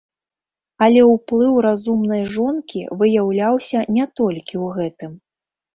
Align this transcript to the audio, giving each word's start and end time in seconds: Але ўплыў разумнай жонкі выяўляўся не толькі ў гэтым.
Але 0.85 1.01
ўплыў 1.09 1.53
разумнай 1.67 2.25
жонкі 2.39 2.81
выяўляўся 3.03 3.79
не 3.95 4.11
толькі 4.21 4.55
ў 4.65 4.81
гэтым. 4.81 5.11